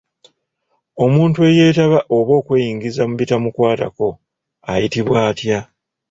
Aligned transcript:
Omuntu 1.03 1.39
eyeetaba 1.49 1.99
oba 2.17 2.31
okweyingiza 2.39 3.01
mu 3.09 3.15
bitamukwatako 3.21 4.07
ayitibwa 4.71 5.17
atya? 5.29 5.59